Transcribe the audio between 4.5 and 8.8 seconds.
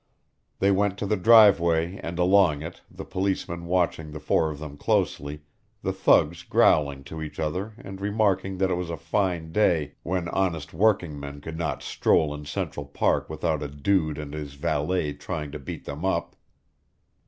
them closely, the thugs growling to each other and remarking that it